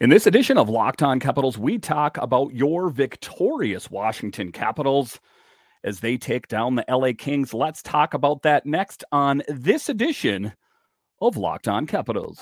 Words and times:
In 0.00 0.10
this 0.10 0.26
edition 0.26 0.58
of 0.58 0.68
Locked 0.68 1.02
On 1.02 1.20
Capitals, 1.20 1.58
we 1.58 1.78
talk 1.78 2.16
about 2.16 2.54
your 2.54 2.88
victorious 2.90 3.90
Washington 3.90 4.50
Capitals 4.52 5.20
as 5.84 6.00
they 6.00 6.16
take 6.16 6.48
down 6.48 6.76
the 6.76 6.84
LA 6.88 7.12
Kings. 7.16 7.52
Let's 7.52 7.82
talk 7.82 8.14
about 8.14 8.42
that 8.42 8.64
next 8.64 9.04
on 9.12 9.42
this 9.48 9.88
edition 9.88 10.54
of 11.20 11.36
Locked 11.36 11.68
On 11.68 11.86
Capitals. 11.86 12.40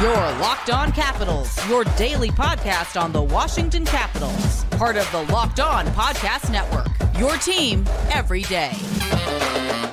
Your 0.00 0.14
Locked 0.38 0.70
On 0.70 0.92
Capitals, 0.92 1.68
your 1.68 1.82
daily 1.96 2.30
podcast 2.30 3.00
on 3.00 3.10
the 3.10 3.22
Washington 3.22 3.84
Capitals, 3.84 4.64
part 4.70 4.96
of 4.96 5.10
the 5.10 5.22
Locked 5.32 5.58
On 5.58 5.86
Podcast 5.88 6.52
Network. 6.52 6.86
Your 7.18 7.36
team 7.38 7.84
every 8.12 8.42
day. 8.42 9.87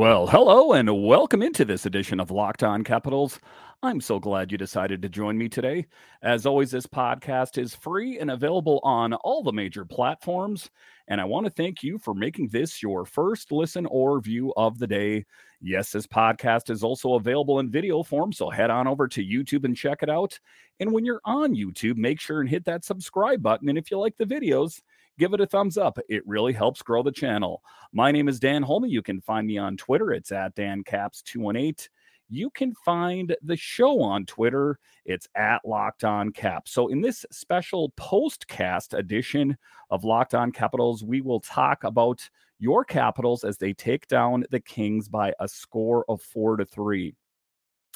Well, 0.00 0.28
hello 0.28 0.72
and 0.72 1.04
welcome 1.04 1.42
into 1.42 1.62
this 1.62 1.84
edition 1.84 2.20
of 2.20 2.30
Locked 2.30 2.62
On 2.62 2.82
Capitals. 2.82 3.38
I'm 3.82 4.02
so 4.02 4.18
glad 4.18 4.52
you 4.52 4.58
decided 4.58 5.00
to 5.00 5.08
join 5.08 5.38
me 5.38 5.48
today. 5.48 5.86
As 6.22 6.44
always, 6.44 6.70
this 6.70 6.86
podcast 6.86 7.56
is 7.56 7.74
free 7.74 8.18
and 8.18 8.30
available 8.30 8.78
on 8.82 9.14
all 9.14 9.42
the 9.42 9.54
major 9.54 9.86
platforms. 9.86 10.68
And 11.08 11.18
I 11.18 11.24
want 11.24 11.46
to 11.46 11.50
thank 11.50 11.82
you 11.82 11.96
for 11.96 12.12
making 12.12 12.48
this 12.48 12.82
your 12.82 13.06
first 13.06 13.50
listen 13.50 13.86
or 13.86 14.20
view 14.20 14.52
of 14.54 14.78
the 14.78 14.86
day. 14.86 15.24
Yes, 15.62 15.92
this 15.92 16.06
podcast 16.06 16.68
is 16.68 16.84
also 16.84 17.14
available 17.14 17.58
in 17.58 17.70
video 17.70 18.02
form, 18.02 18.34
so 18.34 18.50
head 18.50 18.68
on 18.68 18.86
over 18.86 19.08
to 19.08 19.24
YouTube 19.24 19.64
and 19.64 19.74
check 19.74 20.02
it 20.02 20.10
out. 20.10 20.38
And 20.78 20.92
when 20.92 21.06
you're 21.06 21.22
on 21.24 21.54
YouTube, 21.54 21.96
make 21.96 22.20
sure 22.20 22.40
and 22.42 22.50
hit 22.50 22.66
that 22.66 22.84
subscribe 22.84 23.42
button. 23.42 23.70
And 23.70 23.78
if 23.78 23.90
you 23.90 23.98
like 23.98 24.18
the 24.18 24.26
videos, 24.26 24.82
give 25.18 25.32
it 25.32 25.40
a 25.40 25.46
thumbs 25.46 25.78
up. 25.78 25.98
It 26.06 26.22
really 26.26 26.52
helps 26.52 26.82
grow 26.82 27.02
the 27.02 27.12
channel. 27.12 27.62
My 27.94 28.12
name 28.12 28.28
is 28.28 28.40
Dan 28.40 28.62
Holme. 28.62 28.84
You 28.84 29.00
can 29.00 29.22
find 29.22 29.46
me 29.46 29.56
on 29.56 29.78
Twitter. 29.78 30.12
It's 30.12 30.32
at 30.32 30.54
DanCaps218. 30.54 31.88
You 32.32 32.48
can 32.50 32.74
find 32.74 33.34
the 33.42 33.56
show 33.56 34.00
on 34.00 34.24
Twitter. 34.24 34.78
It's 35.04 35.26
at 35.34 35.60
Locked 35.64 36.04
On 36.04 36.30
Cap. 36.30 36.68
So, 36.68 36.86
in 36.86 37.00
this 37.00 37.26
special 37.32 37.92
postcast 37.98 38.96
edition 38.96 39.58
of 39.90 40.04
Locked 40.04 40.34
On 40.36 40.52
Capitals, 40.52 41.02
we 41.02 41.20
will 41.20 41.40
talk 41.40 41.82
about 41.82 42.20
your 42.60 42.84
Capitals 42.84 43.42
as 43.42 43.58
they 43.58 43.72
take 43.72 44.06
down 44.06 44.44
the 44.50 44.60
Kings 44.60 45.08
by 45.08 45.34
a 45.40 45.48
score 45.48 46.04
of 46.08 46.22
four 46.22 46.56
to 46.56 46.64
three. 46.64 47.16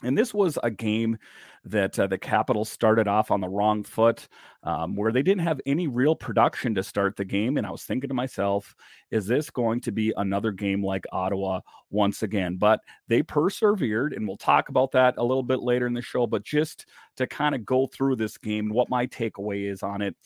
And 0.03 0.19
this 0.19 0.35
was 0.35 0.59
a 0.63 0.71
game 0.71 1.19
that 1.65 1.99
uh, 1.99 2.07
the 2.07 2.19
Capitals 2.19 2.69
started 2.69 3.07
off 3.07 3.31
on 3.31 3.41
the 3.41 3.49
wrong 3.49 3.85
foot, 3.85 4.29
um, 4.65 4.97
where 4.97 5.13
they 5.13 5.23
didn't 5.23 5.45
have 5.45 5.61
any 5.67 5.87
real 5.87 6.17
production 6.17 6.75
to 6.75 6.83
start 6.83 7.17
the 7.17 7.25
game. 7.25 7.57
And 7.57 7.67
I 7.67 7.71
was 7.71 7.85
thinking 7.85 8.09
to 8.09 8.15
myself, 8.15 8.75
is 9.13 9.27
this 9.27 9.51
going 9.51 9.81
to 9.83 9.93
be 9.93 10.13
another 10.17 10.51
game 10.51 10.85
like 10.85 11.05
Ottawa 11.13 11.61
once 11.91 12.23
again? 12.23 12.57
But 12.57 12.81
they 13.09 13.23
persevered, 13.23 14.13
and 14.13 14.27
we'll 14.27 14.37
talk 14.37 14.69
about 14.69 14.93
that 14.93 15.15
a 15.17 15.23
little 15.25 15.45
bit 15.45 15.61
later 15.61 15.87
in 15.87 15.95
the 15.95 16.03
show. 16.03 16.27
But 16.27 16.45
just 16.45 16.87
to 17.17 17.27
kind 17.27 17.55
of 17.55 17.65
go 17.65 17.87
through 17.87 18.17
this 18.17 18.37
game, 18.37 18.71
what 18.71 18.91
my 18.91 19.07
takeaway 19.07 19.71
is 19.71 19.83
on 19.83 20.03
it 20.03 20.17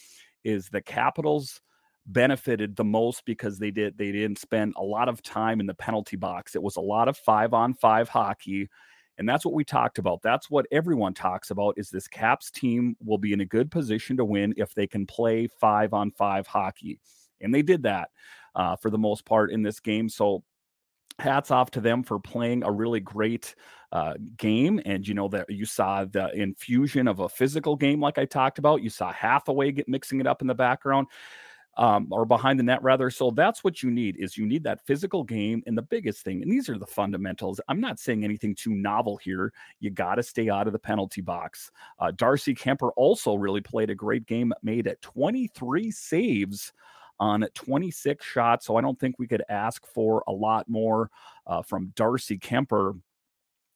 is 0.44 0.69
the 0.69 0.80
Capitals 0.80 1.61
benefited 2.06 2.74
the 2.74 2.84
most 2.84 3.22
because 3.27 3.58
they 3.58 3.70
did 3.70 3.98
they 3.98 4.11
didn't 4.11 4.39
spend 4.39 4.72
a 4.78 4.83
lot 4.83 5.11
of 5.11 5.22
time 5.22 5.61
in 5.61 5.66
the 5.66 5.74
penalty 5.74 6.16
box. 6.16 6.56
It 6.56 6.62
was 6.62 6.77
a 6.77 6.80
lot 6.80 7.06
of 7.06 7.19
5 7.19 7.52
on 7.52 7.74
5 7.74 8.08
hockey 8.08 8.70
and 9.19 9.28
that's 9.28 9.44
what 9.44 9.55
we 9.55 9.64
talked 9.64 9.98
about. 9.98 10.22
That's 10.22 10.48
what 10.48 10.66
everyone 10.70 11.12
talks 11.12 11.50
about 11.50 11.74
is 11.77 11.91
this 11.91 12.06
Caps 12.06 12.50
team 12.50 12.97
will 13.05 13.19
be 13.19 13.33
in 13.33 13.41
a 13.41 13.47
good 13.47 13.70
position 13.70 14.16
to 14.16 14.24
win 14.24 14.55
if 14.56 14.74
they 14.74 14.86
can 14.86 15.06
play 15.06 15.48
five 15.48 15.92
on 15.92 16.12
five 16.12 16.47
hockey. 16.47 17.00
And 17.41 17.52
they 17.52 17.62
did 17.62 17.83
that 17.83 18.11
uh, 18.55 18.77
for 18.77 18.91
the 18.91 18.98
most 18.98 19.24
part 19.24 19.51
in 19.51 19.62
this 19.62 19.80
game. 19.80 20.08
So 20.08 20.45
hats 21.18 21.51
off 21.51 21.73
to 21.73 21.80
them 21.80 22.05
for 22.05 22.20
playing 22.20 22.62
a 22.62 22.70
really 22.70 23.01
great 23.01 23.57
uh, 23.90 24.14
game. 24.36 24.80
And 24.84 25.07
you 25.07 25.14
know 25.14 25.28
that 25.28 25.51
you 25.51 25.67
saw 25.67 26.05
the 26.05 26.33
infusion 26.33 27.08
of 27.08 27.18
a 27.18 27.28
physical 27.28 27.74
game, 27.74 28.01
like 28.01 28.18
I 28.18 28.24
talked 28.24 28.58
about. 28.58 28.83
You 28.83 28.90
saw 28.90 29.12
Hathaway 29.12 29.73
get 29.73 29.89
mixing 29.89 30.20
it 30.20 30.28
up 30.28 30.42
in 30.42 30.46
the 30.46 30.55
background 30.55 31.08
um, 31.78 32.08
or 32.11 32.24
behind 32.24 32.58
the 32.58 32.64
net 32.64 32.83
rather. 32.83 33.08
So 33.08 33.30
that's 33.30 33.62
what 33.62 33.83
you 33.83 33.90
need 33.90 34.16
is 34.18 34.36
you 34.36 34.44
need 34.44 34.64
that 34.64 34.84
physical 34.84 35.22
game. 35.22 35.62
And 35.66 35.78
the 35.78 35.83
biggest 35.83 36.22
thing, 36.24 36.42
and 36.42 36.50
these 36.50 36.68
are 36.68 36.77
the 36.77 36.86
fundamentals. 36.86 37.61
I'm 37.68 37.80
not 37.80 38.00
saying 38.00 38.24
anything 38.24 38.55
too 38.55 38.74
novel 38.74 39.16
here. 39.16 39.52
You 39.78 39.90
got 39.90 40.16
to 40.16 40.22
stay 40.22 40.50
out 40.50 40.66
of 40.66 40.72
the 40.72 40.78
penalty 40.78 41.20
box. 41.20 41.70
Uh, 42.00 42.11
Darcy 42.11 42.55
Kuemper 42.55 42.90
also 42.96 43.36
really 43.36 43.61
played 43.61 43.90
a 43.90 43.94
great 43.94 44.27
game, 44.27 44.52
made 44.62 44.89
it 44.89 45.00
23 45.02 45.90
saves 45.92 46.72
on 47.20 47.46
26 47.55 48.24
shots. 48.24 48.66
So 48.66 48.77
I 48.77 48.80
don't 48.80 48.98
think 48.98 49.18
we 49.18 49.28
could 49.28 49.42
ask 49.48 49.86
for 49.86 50.24
a 50.27 50.33
lot 50.33 50.68
more 50.68 51.10
uh, 51.46 51.62
from 51.62 51.92
Darcy 51.95 52.39
Kuemper 52.39 53.00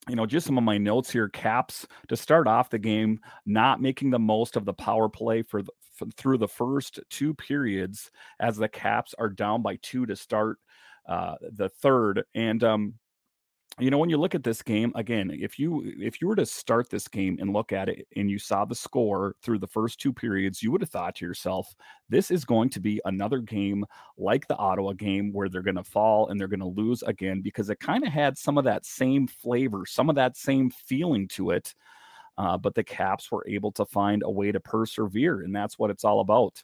you 0.08 0.16
know, 0.16 0.26
just 0.26 0.46
some 0.46 0.58
of 0.58 0.64
my 0.64 0.78
notes 0.78 1.10
here. 1.10 1.28
Caps 1.28 1.86
to 2.08 2.16
start 2.16 2.46
off 2.48 2.70
the 2.70 2.78
game, 2.78 3.20
not 3.46 3.80
making 3.80 4.10
the 4.10 4.18
most 4.18 4.56
of 4.56 4.64
the 4.64 4.74
power 4.74 5.08
play 5.08 5.42
for, 5.42 5.62
the, 5.62 5.72
for 5.94 6.06
through 6.16 6.38
the 6.38 6.48
first 6.48 6.98
two 7.08 7.34
periods, 7.34 8.10
as 8.40 8.56
the 8.56 8.68
Caps 8.68 9.14
are 9.18 9.28
down 9.28 9.62
by 9.62 9.76
two 9.82 10.06
to 10.06 10.16
start 10.16 10.58
uh, 11.08 11.36
the 11.52 11.68
third. 11.68 12.24
And 12.34 12.62
um, 12.64 12.94
you 13.78 13.90
know 13.90 13.96
when 13.98 14.10
you 14.10 14.18
look 14.18 14.34
at 14.34 14.44
this 14.44 14.60
game 14.60 14.92
again 14.96 15.30
if 15.32 15.58
you 15.58 15.82
if 15.98 16.20
you 16.20 16.28
were 16.28 16.36
to 16.36 16.44
start 16.44 16.90
this 16.90 17.08
game 17.08 17.38
and 17.40 17.52
look 17.52 17.72
at 17.72 17.88
it 17.88 18.06
and 18.16 18.30
you 18.30 18.38
saw 18.38 18.64
the 18.64 18.74
score 18.74 19.34
through 19.42 19.58
the 19.58 19.66
first 19.66 19.98
two 19.98 20.12
periods 20.12 20.62
you 20.62 20.70
would 20.70 20.82
have 20.82 20.90
thought 20.90 21.14
to 21.14 21.24
yourself 21.24 21.74
this 22.08 22.30
is 22.30 22.44
going 22.44 22.68
to 22.68 22.80
be 22.80 23.00
another 23.06 23.38
game 23.38 23.84
like 24.18 24.46
the 24.46 24.56
ottawa 24.56 24.92
game 24.92 25.32
where 25.32 25.48
they're 25.48 25.62
going 25.62 25.74
to 25.74 25.84
fall 25.84 26.28
and 26.28 26.38
they're 26.38 26.48
going 26.48 26.60
to 26.60 26.66
lose 26.66 27.02
again 27.04 27.40
because 27.40 27.70
it 27.70 27.80
kind 27.80 28.06
of 28.06 28.12
had 28.12 28.36
some 28.36 28.58
of 28.58 28.64
that 28.64 28.84
same 28.84 29.26
flavor 29.26 29.86
some 29.86 30.10
of 30.10 30.16
that 30.16 30.36
same 30.36 30.70
feeling 30.70 31.26
to 31.26 31.50
it 31.50 31.74
uh, 32.38 32.56
but 32.56 32.74
the 32.74 32.84
caps 32.84 33.30
were 33.30 33.46
able 33.48 33.70
to 33.70 33.84
find 33.84 34.22
a 34.24 34.30
way 34.30 34.52
to 34.52 34.60
persevere 34.60 35.42
and 35.42 35.54
that's 35.54 35.78
what 35.78 35.90
it's 35.90 36.04
all 36.04 36.20
about. 36.20 36.62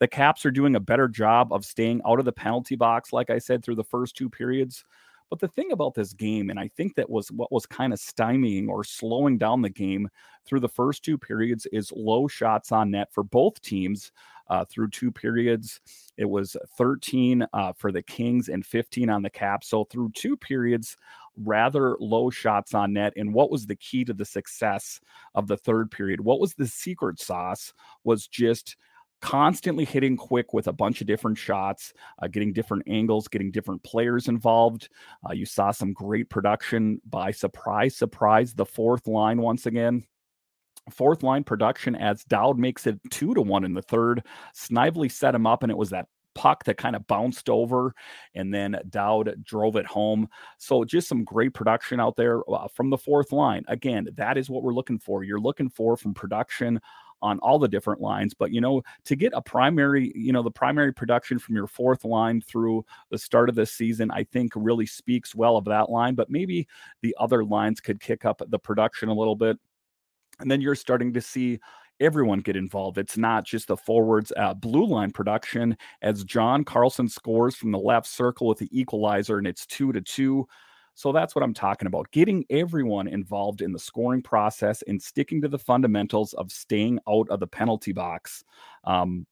The 0.00 0.08
caps 0.08 0.44
are 0.44 0.50
doing 0.50 0.74
a 0.74 0.80
better 0.80 1.08
job 1.08 1.52
of 1.52 1.64
staying 1.64 2.02
out 2.06 2.18
of 2.18 2.24
the 2.24 2.32
penalty 2.32 2.76
box 2.76 3.12
like 3.12 3.30
i 3.30 3.38
said 3.38 3.64
through 3.64 3.76
the 3.76 3.84
first 3.84 4.14
two 4.14 4.28
periods 4.28 4.84
but 5.30 5.40
the 5.40 5.48
thing 5.48 5.72
about 5.72 5.94
this 5.94 6.12
game, 6.12 6.50
and 6.50 6.58
I 6.58 6.68
think 6.76 6.94
that 6.94 7.10
was 7.10 7.30
what 7.32 7.52
was 7.52 7.66
kind 7.66 7.92
of 7.92 7.98
stymieing 7.98 8.68
or 8.68 8.84
slowing 8.84 9.38
down 9.38 9.62
the 9.62 9.70
game 9.70 10.08
through 10.44 10.60
the 10.60 10.68
first 10.68 11.04
two 11.04 11.18
periods, 11.18 11.66
is 11.72 11.92
low 11.94 12.28
shots 12.28 12.72
on 12.72 12.90
net 12.90 13.12
for 13.12 13.24
both 13.24 13.60
teams. 13.62 14.12
Uh, 14.48 14.64
through 14.64 14.88
two 14.88 15.10
periods, 15.10 15.80
it 16.16 16.24
was 16.24 16.56
13 16.78 17.44
uh, 17.52 17.72
for 17.72 17.90
the 17.90 18.02
Kings 18.02 18.48
and 18.48 18.64
15 18.64 19.10
on 19.10 19.22
the 19.22 19.30
Caps. 19.30 19.66
So 19.66 19.82
through 19.82 20.12
two 20.14 20.36
periods, 20.36 20.96
rather 21.36 21.96
low 21.98 22.30
shots 22.30 22.72
on 22.72 22.92
net. 22.92 23.12
And 23.16 23.34
what 23.34 23.50
was 23.50 23.66
the 23.66 23.74
key 23.74 24.04
to 24.04 24.14
the 24.14 24.24
success 24.24 25.00
of 25.34 25.48
the 25.48 25.56
third 25.56 25.90
period? 25.90 26.20
What 26.20 26.38
was 26.38 26.54
the 26.54 26.68
secret 26.68 27.20
sauce? 27.20 27.74
Was 28.04 28.28
just 28.28 28.76
constantly 29.26 29.84
hitting 29.84 30.16
quick 30.16 30.54
with 30.54 30.68
a 30.68 30.72
bunch 30.72 31.00
of 31.00 31.08
different 31.08 31.36
shots, 31.36 31.92
uh, 32.22 32.28
getting 32.28 32.52
different 32.52 32.84
angles, 32.86 33.26
getting 33.26 33.50
different 33.50 33.82
players 33.82 34.28
involved. 34.28 34.88
Uh, 35.28 35.32
you 35.32 35.44
saw 35.44 35.72
some 35.72 35.92
great 35.92 36.30
production 36.30 37.00
by 37.10 37.32
surprise, 37.32 37.96
surprise, 37.96 38.54
the 38.54 38.64
fourth 38.64 39.08
line 39.08 39.42
once 39.42 39.66
again. 39.66 40.04
Fourth 40.92 41.24
line 41.24 41.42
production 41.42 41.96
as 41.96 42.22
Dowd 42.22 42.56
makes 42.56 42.86
it 42.86 43.00
two 43.10 43.34
to 43.34 43.42
one 43.42 43.64
in 43.64 43.74
the 43.74 43.82
third. 43.82 44.22
Snively 44.54 45.08
set 45.08 45.34
him 45.34 45.44
up, 45.44 45.64
and 45.64 45.72
it 45.72 45.76
was 45.76 45.90
that 45.90 46.06
puck 46.36 46.62
that 46.64 46.76
kind 46.76 46.94
of 46.94 47.06
bounced 47.08 47.48
over, 47.48 47.94
and 48.34 48.54
then 48.54 48.78
Dowd 48.90 49.42
drove 49.42 49.74
it 49.74 49.86
home. 49.86 50.28
So 50.58 50.84
just 50.84 51.08
some 51.08 51.24
great 51.24 51.54
production 51.54 51.98
out 51.98 52.14
there 52.14 52.42
uh, 52.48 52.68
from 52.68 52.90
the 52.90 52.98
fourth 52.98 53.32
line. 53.32 53.64
Again, 53.66 54.08
that 54.14 54.36
is 54.36 54.48
what 54.48 54.62
we're 54.62 54.74
looking 54.74 54.98
for. 55.00 55.24
You're 55.24 55.40
looking 55.40 55.70
for 55.70 55.96
from 55.96 56.14
production 56.14 56.80
on 57.22 57.38
all 57.38 57.58
the 57.58 57.66
different 57.66 58.00
lines. 58.00 58.34
But 58.34 58.52
you 58.52 58.60
know, 58.60 58.82
to 59.06 59.16
get 59.16 59.32
a 59.34 59.40
primary, 59.40 60.12
you 60.14 60.32
know, 60.32 60.42
the 60.42 60.50
primary 60.50 60.92
production 60.92 61.38
from 61.38 61.56
your 61.56 61.66
fourth 61.66 62.04
line 62.04 62.42
through 62.42 62.84
the 63.10 63.18
start 63.18 63.48
of 63.48 63.54
the 63.54 63.66
season, 63.66 64.10
I 64.10 64.24
think 64.24 64.52
really 64.54 64.86
speaks 64.86 65.34
well 65.34 65.56
of 65.56 65.64
that 65.64 65.90
line. 65.90 66.14
But 66.14 66.30
maybe 66.30 66.68
the 67.00 67.16
other 67.18 67.44
lines 67.44 67.80
could 67.80 67.98
kick 67.98 68.26
up 68.26 68.42
the 68.46 68.58
production 68.58 69.08
a 69.08 69.14
little 69.14 69.36
bit. 69.36 69.58
And 70.38 70.50
then 70.50 70.60
you're 70.60 70.74
starting 70.74 71.14
to 71.14 71.20
see 71.22 71.58
everyone 72.00 72.40
get 72.40 72.56
involved. 72.56 72.98
It's 72.98 73.16
not 73.16 73.44
just 73.44 73.68
the 73.68 73.76
forwards, 73.76 74.32
uh, 74.36 74.54
blue 74.54 74.86
line 74.86 75.10
production 75.10 75.76
as 76.02 76.24
John 76.24 76.64
Carlson 76.64 77.08
scores 77.08 77.56
from 77.56 77.72
the 77.72 77.78
left 77.78 78.06
circle 78.06 78.46
with 78.46 78.58
the 78.58 78.68
equalizer, 78.78 79.38
and 79.38 79.46
it's 79.46 79.66
two 79.66 79.92
to 79.92 80.00
two. 80.00 80.46
So 80.94 81.12
that's 81.12 81.34
what 81.34 81.44
I'm 81.44 81.52
talking 81.52 81.86
about 81.86 82.10
getting 82.10 82.44
everyone 82.48 83.06
involved 83.06 83.60
in 83.60 83.72
the 83.72 83.78
scoring 83.78 84.22
process 84.22 84.82
and 84.86 85.00
sticking 85.00 85.42
to 85.42 85.48
the 85.48 85.58
fundamentals 85.58 86.32
of 86.32 86.50
staying 86.50 87.00
out 87.06 87.28
of 87.28 87.40
the 87.40 87.46
penalty 87.46 87.92
box. 87.92 88.42
Um, 88.84 89.26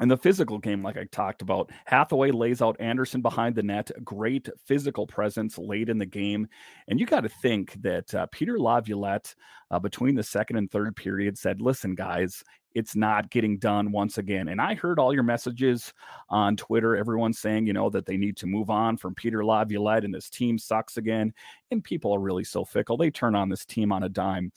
and 0.00 0.10
the 0.10 0.16
physical 0.16 0.58
game, 0.58 0.82
like 0.82 0.96
I 0.96 1.04
talked 1.04 1.42
about, 1.42 1.70
Hathaway 1.86 2.30
lays 2.30 2.62
out 2.62 2.76
Anderson 2.80 3.20
behind 3.20 3.56
the 3.56 3.62
net. 3.62 3.90
Great 4.04 4.48
physical 4.64 5.06
presence 5.06 5.58
late 5.58 5.88
in 5.88 5.98
the 5.98 6.06
game. 6.06 6.46
And 6.86 7.00
you 7.00 7.06
got 7.06 7.22
to 7.22 7.28
think 7.28 7.74
that 7.82 8.14
uh, 8.14 8.26
Peter 8.30 8.58
Laviolette, 8.58 9.34
uh, 9.70 9.78
between 9.78 10.14
the 10.14 10.22
second 10.22 10.56
and 10.56 10.70
third 10.70 10.94
period, 10.94 11.36
said, 11.36 11.60
Listen, 11.60 11.94
guys, 11.96 12.44
it's 12.74 12.94
not 12.94 13.30
getting 13.30 13.58
done 13.58 13.90
once 13.90 14.18
again. 14.18 14.48
And 14.48 14.60
I 14.60 14.74
heard 14.74 15.00
all 15.00 15.12
your 15.12 15.24
messages 15.24 15.92
on 16.28 16.56
Twitter, 16.56 16.96
everyone 16.96 17.32
saying, 17.32 17.66
you 17.66 17.72
know, 17.72 17.90
that 17.90 18.06
they 18.06 18.16
need 18.16 18.36
to 18.36 18.46
move 18.46 18.70
on 18.70 18.96
from 18.96 19.16
Peter 19.16 19.44
Laviolette 19.44 20.04
and 20.04 20.14
this 20.14 20.30
team 20.30 20.58
sucks 20.58 20.96
again. 20.96 21.32
And 21.72 21.82
people 21.82 22.14
are 22.14 22.20
really 22.20 22.44
so 22.44 22.64
fickle. 22.64 22.96
They 22.96 23.10
turn 23.10 23.34
on 23.34 23.48
this 23.48 23.64
team 23.64 23.90
on 23.90 24.04
a 24.04 24.08
dime. 24.08 24.52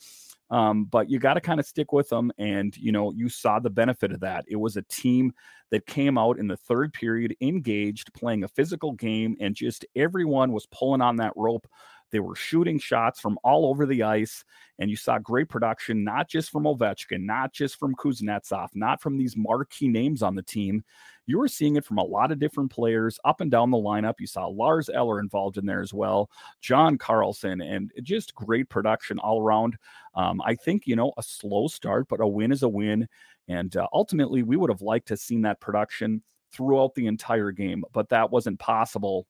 Um, 0.52 0.84
but 0.84 1.08
you 1.08 1.18
got 1.18 1.34
to 1.34 1.40
kind 1.40 1.58
of 1.58 1.66
stick 1.66 1.92
with 1.92 2.10
them. 2.10 2.30
And, 2.36 2.76
you 2.76 2.92
know, 2.92 3.10
you 3.10 3.30
saw 3.30 3.58
the 3.58 3.70
benefit 3.70 4.12
of 4.12 4.20
that. 4.20 4.44
It 4.46 4.56
was 4.56 4.76
a 4.76 4.82
team 4.82 5.32
that 5.70 5.86
came 5.86 6.18
out 6.18 6.38
in 6.38 6.46
the 6.46 6.58
third 6.58 6.92
period, 6.92 7.34
engaged, 7.40 8.12
playing 8.12 8.44
a 8.44 8.48
physical 8.48 8.92
game, 8.92 9.34
and 9.40 9.54
just 9.54 9.86
everyone 9.96 10.52
was 10.52 10.66
pulling 10.66 11.00
on 11.00 11.16
that 11.16 11.32
rope. 11.36 11.66
They 12.10 12.20
were 12.20 12.36
shooting 12.36 12.78
shots 12.78 13.18
from 13.18 13.38
all 13.42 13.64
over 13.64 13.86
the 13.86 14.02
ice, 14.02 14.44
and 14.78 14.90
you 14.90 14.96
saw 14.96 15.18
great 15.18 15.48
production, 15.48 16.04
not 16.04 16.28
just 16.28 16.50
from 16.50 16.64
Ovechkin, 16.64 17.24
not 17.24 17.54
just 17.54 17.78
from 17.78 17.94
Kuznetsov, 17.94 18.68
not 18.74 19.00
from 19.00 19.16
these 19.16 19.34
marquee 19.34 19.88
names 19.88 20.22
on 20.22 20.34
the 20.34 20.42
team. 20.42 20.84
You 21.26 21.38
were 21.38 21.48
seeing 21.48 21.76
it 21.76 21.84
from 21.84 21.98
a 21.98 22.04
lot 22.04 22.32
of 22.32 22.38
different 22.38 22.70
players 22.70 23.18
up 23.24 23.40
and 23.40 23.50
down 23.50 23.70
the 23.70 23.76
lineup. 23.76 24.14
You 24.18 24.26
saw 24.26 24.46
Lars 24.46 24.88
Eller 24.88 25.20
involved 25.20 25.56
in 25.56 25.66
there 25.66 25.80
as 25.80 25.94
well, 25.94 26.30
John 26.60 26.98
Carlson, 26.98 27.60
and 27.60 27.92
just 28.02 28.34
great 28.34 28.68
production 28.68 29.18
all 29.18 29.40
around. 29.40 29.76
Um, 30.14 30.42
I 30.44 30.54
think, 30.54 30.86
you 30.86 30.96
know, 30.96 31.12
a 31.16 31.22
slow 31.22 31.68
start, 31.68 32.08
but 32.08 32.20
a 32.20 32.26
win 32.26 32.52
is 32.52 32.62
a 32.62 32.68
win. 32.68 33.08
And 33.48 33.76
uh, 33.76 33.86
ultimately, 33.92 34.42
we 34.42 34.56
would 34.56 34.70
have 34.70 34.82
liked 34.82 35.08
to 35.08 35.16
seen 35.16 35.42
that 35.42 35.60
production 35.60 36.22
throughout 36.52 36.94
the 36.94 37.06
entire 37.06 37.50
game, 37.50 37.84
but 37.92 38.08
that 38.10 38.30
wasn't 38.30 38.58
possible 38.58 39.26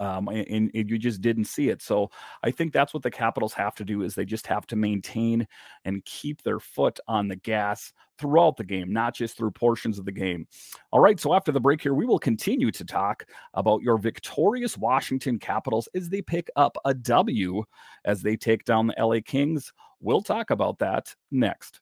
um, 0.00 0.28
and, 0.28 0.70
and, 0.74 0.90
you 0.90 0.98
just 0.98 1.20
didn't 1.20 1.44
see 1.44 1.68
it. 1.68 1.82
So 1.82 2.10
I 2.42 2.50
think 2.50 2.72
that's 2.72 2.92
what 2.92 3.02
the 3.02 3.10
Capitals 3.10 3.52
have 3.54 3.74
to 3.76 3.84
do 3.84 4.02
is 4.02 4.14
they 4.14 4.24
just 4.24 4.46
have 4.46 4.66
to 4.68 4.76
maintain 4.76 5.46
and 5.84 6.04
keep 6.04 6.42
their 6.42 6.60
foot 6.60 6.98
on 7.08 7.28
the 7.28 7.36
gas 7.36 7.92
throughout 8.18 8.56
the 8.56 8.64
game, 8.64 8.92
not 8.92 9.14
just 9.14 9.36
through 9.36 9.50
portions 9.50 9.98
of 9.98 10.04
the 10.04 10.12
game. 10.12 10.46
All 10.92 11.00
right, 11.00 11.18
so 11.18 11.34
after 11.34 11.52
the 11.52 11.60
break 11.60 11.80
here, 11.80 11.94
we 11.94 12.06
will 12.06 12.18
continue 12.18 12.70
to 12.70 12.84
talk 12.84 13.24
about 13.54 13.82
your 13.82 13.98
victorious 13.98 14.78
Washington 14.78 15.38
Capitals 15.38 15.88
as 15.94 16.08
they 16.08 16.22
pick 16.22 16.48
up 16.56 16.76
a 16.84 16.94
W 16.94 17.64
as 18.04 18.22
they 18.22 18.36
take 18.36 18.64
down 18.64 18.86
the 18.86 18.94
LA 18.98 19.18
Kings. 19.24 19.72
We'll 20.00 20.22
talk 20.22 20.50
about 20.50 20.78
that 20.80 21.14
next. 21.30 21.80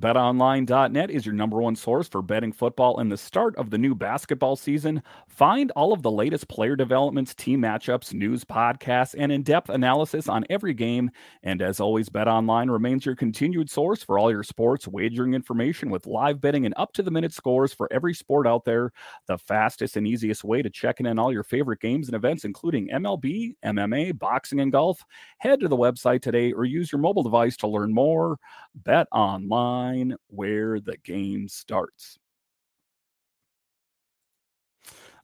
BetOnline.net 0.00 1.10
is 1.10 1.24
your 1.24 1.36
number 1.36 1.60
one 1.60 1.76
source 1.76 2.08
for 2.08 2.20
betting 2.20 2.52
football 2.52 2.98
and 2.98 3.12
the 3.12 3.16
start 3.16 3.54
of 3.56 3.70
the 3.70 3.78
new 3.78 3.94
basketball 3.94 4.56
season. 4.56 5.00
Find 5.28 5.70
all 5.72 5.92
of 5.92 6.02
the 6.02 6.10
latest 6.10 6.48
player 6.48 6.74
developments, 6.74 7.32
team 7.32 7.62
matchups, 7.62 8.12
news, 8.12 8.44
podcasts, 8.44 9.14
and 9.16 9.30
in 9.30 9.44
depth 9.44 9.70
analysis 9.70 10.28
on 10.28 10.44
every 10.50 10.74
game. 10.74 11.12
And 11.44 11.62
as 11.62 11.78
always, 11.78 12.08
BetOnline 12.08 12.70
remains 12.70 13.06
your 13.06 13.14
continued 13.14 13.70
source 13.70 14.02
for 14.02 14.18
all 14.18 14.32
your 14.32 14.42
sports 14.42 14.88
wagering 14.88 15.32
information 15.32 15.90
with 15.90 16.06
live 16.06 16.40
betting 16.40 16.66
and 16.66 16.74
up 16.76 16.92
to 16.94 17.02
the 17.02 17.12
minute 17.12 17.32
scores 17.32 17.72
for 17.72 17.88
every 17.92 18.14
sport 18.14 18.48
out 18.48 18.64
there. 18.64 18.92
The 19.26 19.38
fastest 19.38 19.96
and 19.96 20.08
easiest 20.08 20.42
way 20.42 20.60
to 20.60 20.70
check 20.70 20.98
in 20.98 21.06
on 21.06 21.20
all 21.20 21.32
your 21.32 21.44
favorite 21.44 21.80
games 21.80 22.08
and 22.08 22.16
events, 22.16 22.44
including 22.44 22.88
MLB, 22.88 23.54
MMA, 23.64 24.18
boxing, 24.18 24.58
and 24.58 24.72
golf. 24.72 25.04
Head 25.38 25.60
to 25.60 25.68
the 25.68 25.76
website 25.76 26.20
today 26.20 26.52
or 26.52 26.64
use 26.64 26.90
your 26.90 27.00
mobile 27.00 27.22
device 27.22 27.56
to 27.58 27.68
learn 27.68 27.94
more. 27.94 28.38
Bet 28.74 29.06
Online 29.12 29.83
where 30.28 30.80
the 30.80 30.96
game 30.98 31.48
starts. 31.48 32.18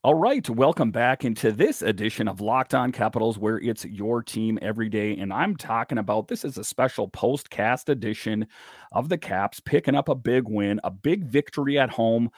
All 0.03 0.15
right, 0.15 0.49
welcome 0.49 0.91
back 0.91 1.27
into 1.27 1.53
this 1.53 1.83
edition 1.83 2.27
of 2.27 2.41
Locked 2.41 2.75
On 2.75 2.91
Capitals, 2.91 3.39
where 3.39 3.59
it's 3.59 3.85
your 3.85 4.23
team 4.23 4.59
every 4.63 4.89
day. 4.89 5.15
And 5.19 5.31
I'm 5.31 5.57
talking 5.57 5.99
about 5.99 6.27
this 6.27 6.43
is 6.43 6.57
a 6.57 6.65
special 6.65 7.07
postcast 7.11 7.91
edition 7.91 8.47
of 8.93 9.11
the 9.11 9.19
Caps 9.19 9.61
picking 9.61 9.95
up 9.95 10.09
a 10.09 10.15
big 10.15 10.49
win, 10.49 10.81
a 10.85 10.91
big 10.91 11.25
victory 11.25 11.79
at 11.79 11.91
home 11.91 12.31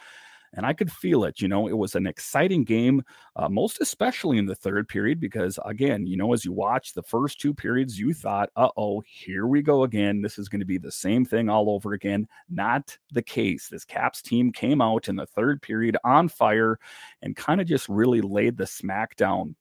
and 0.54 0.66
I 0.66 0.72
could 0.72 0.92
feel 0.92 1.24
it. 1.24 1.40
You 1.40 1.48
know, 1.48 1.66
it 1.68 1.76
was 1.76 1.94
an 1.94 2.06
exciting 2.06 2.64
game, 2.64 3.02
uh, 3.36 3.48
most 3.48 3.80
especially 3.80 4.38
in 4.38 4.46
the 4.46 4.54
third 4.54 4.88
period, 4.88 5.20
because 5.20 5.58
again, 5.64 6.06
you 6.06 6.16
know, 6.16 6.32
as 6.32 6.44
you 6.44 6.52
watch 6.52 6.92
the 6.92 7.02
first 7.02 7.40
two 7.40 7.54
periods, 7.54 7.98
you 7.98 8.12
thought, 8.12 8.50
uh 8.56 8.68
oh, 8.76 9.02
here 9.06 9.46
we 9.46 9.62
go 9.62 9.84
again. 9.84 10.22
This 10.22 10.38
is 10.38 10.48
going 10.48 10.60
to 10.60 10.66
be 10.66 10.78
the 10.78 10.92
same 10.92 11.24
thing 11.24 11.48
all 11.48 11.70
over 11.70 11.92
again. 11.92 12.26
Not 12.48 12.96
the 13.12 13.22
case. 13.22 13.68
This 13.68 13.84
Caps 13.84 14.22
team 14.22 14.52
came 14.52 14.80
out 14.80 15.08
in 15.08 15.16
the 15.16 15.26
third 15.26 15.62
period 15.62 15.96
on 16.04 16.28
fire 16.28 16.78
and 17.22 17.36
kind 17.36 17.60
of 17.60 17.66
just 17.66 17.88
really 17.88 18.20
laid 18.20 18.56
the 18.56 18.66
smack 18.66 19.16
down 19.16 19.56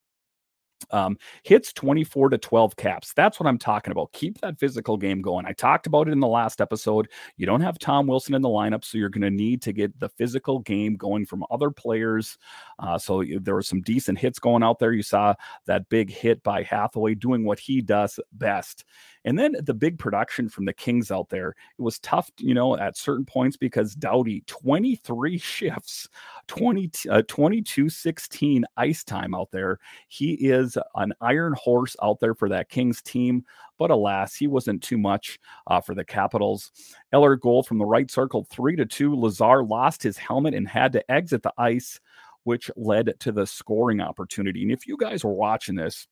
um, 0.92 1.18
hits 1.44 1.72
24 1.74 2.30
to 2.30 2.38
12 2.38 2.76
caps. 2.76 3.14
That's 3.14 3.40
what 3.40 3.48
I'm 3.48 3.58
talking 3.58 3.92
about. 3.92 4.12
Keep 4.14 4.42
that 4.42 4.60
physical 4.60 4.98
game 4.98 5.22
going. 5.22 5.46
I 5.46 5.54
talked 5.54 5.88
about 5.88 6.08
it 6.08 6.12
in 6.12 6.20
the 6.20 6.28
last 6.28 6.62
episode. 6.62 7.10
You 7.38 7.46
don't 7.46 7.62
have 7.62 7.80
Tom 7.80 8.08
Wilson 8.08 8.34
in 8.34 8.42
the 8.42 8.50
lineup, 8.50 8.84
so 8.84 8.98
you're 8.98 9.10
going 9.10 9.22
to 9.22 9.32
need 9.32 9.62
to 9.64 9.74
get 9.74 9.98
the 10.00 10.10
physical 10.10 10.60
game 10.60 10.96
going 10.96 11.26
from 11.26 11.46
other 11.52 11.72
players. 11.72 12.38
Uh, 12.80 12.98
so 12.98 13.24
there 13.40 13.56
were 13.56 13.62
some 13.62 13.82
decent 13.82 14.18
hits 14.18 14.40
going 14.40 14.64
out 14.64 14.80
there. 14.80 14.94
You 14.94 15.04
saw 15.04 15.36
that 15.66 15.88
big 15.90 16.10
hit 16.10 16.42
by 16.44 16.64
Hathaway 16.64 17.16
doing 17.16 17.46
what 17.46 17.60
he 17.60 17.82
does 17.82 18.20
best. 18.34 18.86
And 19.24 19.38
then 19.38 19.56
the 19.62 19.74
big 19.74 20.00
production 20.00 20.50
from 20.50 20.66
the 20.66 20.74
Kings 20.74 21.12
out 21.12 21.30
there, 21.30 21.50
it 21.50 21.82
was 21.82 22.00
tough, 22.00 22.32
you 22.38 22.54
know, 22.54 22.78
at 22.78 22.98
certain 22.98 23.26
points 23.26 23.56
because 23.56 23.94
Doughty, 23.94 24.44
23 24.48 25.38
shifts, 25.38 26.10
20, 26.48 26.92
uh, 27.10 27.22
22 27.28 27.90
16 27.90 28.66
ice 28.78 29.04
time 29.04 29.36
out 29.36 29.52
there. 29.52 29.80
He 30.08 30.34
is 30.34 30.71
an 30.96 31.14
iron 31.22 31.54
horse 31.58 31.96
out 32.02 32.20
there 32.20 32.36
for 32.36 32.50
that 32.50 32.70
Kings 32.70 33.02
team. 33.02 33.46
But 33.78 33.92
alas, 33.92 34.36
he 34.36 34.48
wasn't 34.48 34.84
too 34.84 34.98
much 34.98 35.40
uh, 35.68 35.82
for 35.82 35.96
the 35.96 36.06
Capitals. 36.06 36.72
Eller 37.14 37.36
goal 37.36 37.64
from 37.64 37.78
the 37.78 37.86
right 37.86 38.10
circle, 38.10 38.46
three 38.50 38.76
to 38.76 38.86
two. 38.86 39.16
Lazar 39.16 39.64
lost 39.64 40.04
his 40.04 40.18
helmet 40.18 40.54
and 40.54 40.68
had 40.68 40.94
to 40.94 41.12
exit 41.12 41.44
the 41.44 41.54
ice, 41.58 42.00
which 42.44 42.70
led 42.76 43.14
to 43.20 43.32
the 43.32 43.46
scoring 43.46 44.02
opportunity. 44.02 44.62
And 44.64 44.72
if 44.72 44.88
you 44.88 44.98
guys 44.98 45.24
were 45.24 45.34
watching 45.34 45.76
this, 45.76 46.08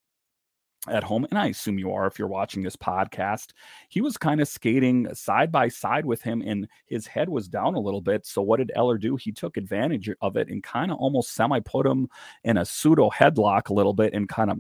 at 0.88 1.04
home, 1.04 1.26
and 1.30 1.38
I 1.38 1.48
assume 1.48 1.78
you 1.78 1.92
are 1.92 2.08
if 2.08 2.18
you're 2.18 2.28
watching 2.28 2.64
this 2.64 2.76
podcast. 2.76 3.50
He 3.90 4.02
was 4.02 4.18
kind 4.18 4.40
of 4.40 4.48
skating 4.48 5.14
side 5.14 5.52
by 5.52 5.68
side 5.68 6.06
with 6.06 6.22
him, 6.22 6.42
and 6.46 6.68
his 6.86 7.06
head 7.06 7.28
was 7.28 7.48
down 7.48 7.76
a 7.76 7.80
little 7.80 8.02
bit. 8.02 8.26
So, 8.26 8.42
what 8.42 8.58
did 8.58 8.72
Eller 8.76 8.98
do? 8.98 9.16
He 9.16 9.32
took 9.32 9.58
advantage 9.58 10.10
of 10.22 10.38
it 10.38 10.48
and 10.48 10.64
kind 10.64 10.92
of 10.92 10.98
almost 10.98 11.34
semi 11.34 11.60
put 11.60 11.86
him 11.86 12.10
in 12.44 12.58
a 12.58 12.66
pseudo 12.66 13.10
headlock 13.10 13.70
a 13.70 13.74
little 13.74 13.94
bit 13.94 14.14
and 14.14 14.30
kind 14.30 14.52
of 14.52 14.60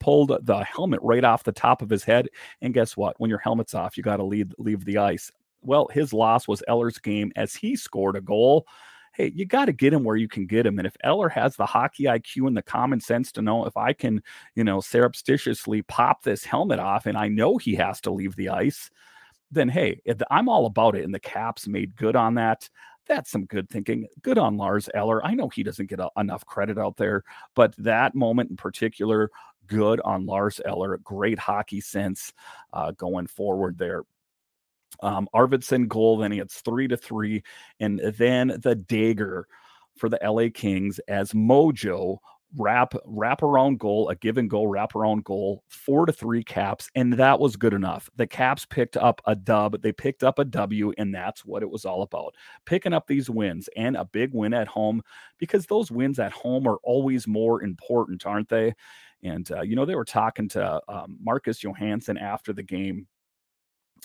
pulled 0.00 0.36
the 0.44 0.64
helmet 0.64 1.00
right 1.02 1.24
off 1.24 1.44
the 1.44 1.52
top 1.52 1.82
of 1.82 1.90
his 1.90 2.02
head. 2.02 2.28
And 2.62 2.74
guess 2.74 2.96
what? 2.96 3.20
When 3.20 3.30
your 3.30 3.38
helmet's 3.38 3.74
off, 3.74 3.96
you 3.96 4.02
got 4.02 4.16
to 4.16 4.24
leave 4.24 4.52
leave 4.58 4.84
the 4.84 4.98
ice. 4.98 5.30
Well, 5.62 5.88
his 5.92 6.12
loss 6.12 6.48
was 6.48 6.62
Eller's 6.66 6.98
game 6.98 7.32
as 7.36 7.54
he 7.54 7.76
scored 7.76 8.16
a 8.16 8.20
goal 8.20 8.66
hey, 9.20 9.32
you 9.34 9.44
got 9.44 9.66
to 9.66 9.72
get 9.72 9.92
him 9.92 10.02
where 10.02 10.16
you 10.16 10.28
can 10.28 10.46
get 10.46 10.64
him. 10.64 10.78
And 10.78 10.86
if 10.86 10.96
Eller 11.04 11.28
has 11.28 11.56
the 11.56 11.66
hockey 11.66 12.04
IQ 12.04 12.46
and 12.46 12.56
the 12.56 12.62
common 12.62 13.00
sense 13.00 13.30
to 13.32 13.42
know 13.42 13.66
if 13.66 13.76
I 13.76 13.92
can, 13.92 14.22
you 14.54 14.64
know, 14.64 14.80
surreptitiously 14.80 15.82
pop 15.82 16.22
this 16.22 16.44
helmet 16.44 16.78
off 16.78 17.06
and 17.06 17.18
I 17.18 17.28
know 17.28 17.58
he 17.58 17.74
has 17.74 18.00
to 18.02 18.10
leave 18.10 18.34
the 18.36 18.48
ice, 18.48 18.90
then 19.50 19.68
hey, 19.68 20.00
I'm 20.30 20.48
all 20.48 20.66
about 20.66 20.96
it. 20.96 21.04
And 21.04 21.14
the 21.14 21.20
Caps 21.20 21.68
made 21.68 21.96
good 21.96 22.16
on 22.16 22.34
that. 22.36 22.68
That's 23.06 23.30
some 23.30 23.44
good 23.44 23.68
thinking. 23.68 24.06
Good 24.22 24.38
on 24.38 24.56
Lars 24.56 24.88
Eller. 24.94 25.24
I 25.24 25.34
know 25.34 25.48
he 25.48 25.64
doesn't 25.64 25.90
get 25.90 26.00
a, 26.00 26.08
enough 26.16 26.46
credit 26.46 26.78
out 26.78 26.96
there, 26.96 27.24
but 27.54 27.74
that 27.76 28.14
moment 28.14 28.50
in 28.50 28.56
particular, 28.56 29.30
good 29.66 30.00
on 30.00 30.24
Lars 30.24 30.60
Eller. 30.64 30.98
Great 30.98 31.38
hockey 31.38 31.80
sense 31.80 32.32
uh, 32.72 32.92
going 32.92 33.26
forward 33.26 33.76
there. 33.76 34.04
Um, 35.02 35.28
Arvidsson 35.34 35.88
goal, 35.88 36.18
then 36.18 36.32
he 36.32 36.42
three 36.48 36.88
to 36.88 36.96
three, 36.96 37.42
and 37.78 38.00
then 38.00 38.58
the 38.62 38.74
dagger 38.74 39.46
for 39.96 40.08
the 40.08 40.18
LA 40.22 40.48
Kings 40.52 40.98
as 41.08 41.32
Mojo 41.32 42.18
wrap 42.56 42.94
wrap 43.04 43.42
around 43.42 43.78
goal, 43.78 44.08
a 44.08 44.16
given 44.16 44.48
goal, 44.48 44.66
wrap 44.66 44.94
around 44.94 45.24
goal, 45.24 45.62
four 45.68 46.06
to 46.06 46.12
three 46.12 46.42
caps, 46.42 46.90
and 46.94 47.12
that 47.14 47.38
was 47.38 47.56
good 47.56 47.72
enough. 47.72 48.10
The 48.16 48.26
caps 48.26 48.66
picked 48.66 48.96
up 48.96 49.20
a 49.26 49.34
dub, 49.34 49.80
they 49.82 49.92
picked 49.92 50.24
up 50.24 50.38
a 50.38 50.44
W, 50.44 50.92
and 50.98 51.14
that's 51.14 51.44
what 51.44 51.62
it 51.62 51.70
was 51.70 51.84
all 51.84 52.02
about. 52.02 52.34
Picking 52.64 52.92
up 52.92 53.06
these 53.06 53.30
wins 53.30 53.68
and 53.76 53.96
a 53.96 54.04
big 54.04 54.32
win 54.34 54.54
at 54.54 54.68
home 54.68 55.02
because 55.38 55.66
those 55.66 55.90
wins 55.90 56.18
at 56.18 56.32
home 56.32 56.66
are 56.66 56.78
always 56.82 57.26
more 57.26 57.62
important, 57.62 58.26
aren't 58.26 58.48
they? 58.48 58.74
And 59.22 59.50
uh, 59.52 59.62
you 59.62 59.76
know, 59.76 59.84
they 59.84 59.96
were 59.96 60.04
talking 60.04 60.48
to 60.50 60.80
um, 60.88 61.18
Marcus 61.22 61.62
Johansson 61.62 62.16
after 62.16 62.52
the 62.52 62.62
game 62.62 63.06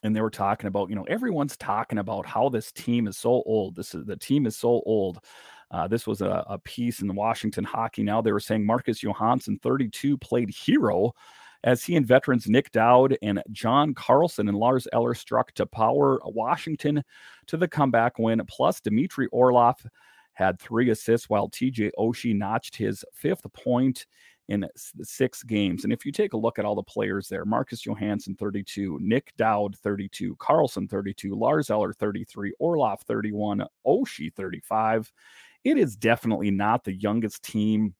and 0.03 0.15
they 0.15 0.21
were 0.21 0.29
talking 0.29 0.67
about, 0.67 0.89
you 0.89 0.95
know, 0.95 1.03
everyone's 1.03 1.57
talking 1.57 1.97
about 1.97 2.25
how 2.25 2.49
this 2.49 2.71
team 2.71 3.07
is 3.07 3.17
so 3.17 3.43
old. 3.45 3.75
This 3.75 3.95
is 3.95 4.05
the 4.05 4.15
team 4.15 4.45
is 4.45 4.55
so 4.55 4.81
old. 4.85 5.19
Uh, 5.71 5.87
this 5.87 6.05
was 6.05 6.21
a, 6.21 6.45
a, 6.47 6.59
piece 6.59 7.01
in 7.01 7.07
the 7.07 7.13
Washington 7.13 7.63
Hockey 7.63 8.03
Now. 8.03 8.21
They 8.21 8.31
were 8.31 8.39
saying 8.39 8.65
Marcus 8.65 9.01
Johansson, 9.01 9.59
32, 9.61 10.17
played 10.17 10.49
hero 10.49 11.13
as 11.63 11.83
he 11.83 11.95
and 11.95 12.05
veterans 12.05 12.47
Nic 12.47 12.71
Dowd 12.71 13.17
and 13.23 13.41
John 13.51 13.93
Carlson 13.95 14.47
and 14.47 14.57
Lars 14.57 14.87
Eller 14.93 15.15
struck 15.15 15.51
to 15.53 15.65
power 15.65 16.19
Washington 16.23 17.03
to 17.47 17.57
the 17.57 17.67
comeback 17.67 18.19
win. 18.19 18.41
Plus, 18.47 18.79
Dmitry 18.79 19.27
Orlov 19.31 19.85
had 20.33 20.59
three 20.59 20.91
assists 20.91 21.29
while 21.29 21.49
TJ 21.49 21.91
Oshie 21.97 22.35
notched 22.35 22.75
his 22.75 23.03
fifth 23.13 23.51
point 23.53 24.05
in 24.49 24.67
six 25.01 25.43
games. 25.43 25.83
And 25.83 25.93
if 25.93 26.05
you 26.05 26.11
take 26.11 26.33
a 26.33 26.37
look 26.37 26.59
at 26.59 26.65
all 26.65 26.75
the 26.75 26.83
players 26.83 27.27
there, 27.27 27.45
Marcus 27.45 27.81
Johansson 27.85 28.35
32, 28.35 28.99
Nic 29.01 29.33
Dowd 29.37 29.75
32, 29.77 30.35
Carlson 30.37 30.87
32, 30.87 31.35
Lars 31.35 31.69
Eller 31.69 31.93
33, 31.93 32.53
Orlov 32.59 33.01
31, 33.01 33.63
Oshie 33.85 34.33
35. 34.33 35.11
It 35.63 35.77
is 35.77 35.95
definitely 35.95 36.51
not 36.51 36.83
the 36.83 36.93
youngest 36.93 37.43
team 37.43 37.95